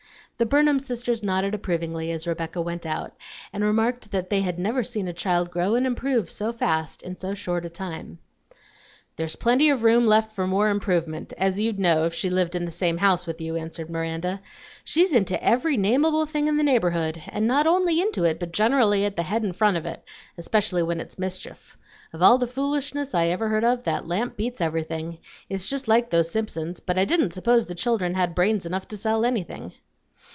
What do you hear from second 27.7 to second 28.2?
children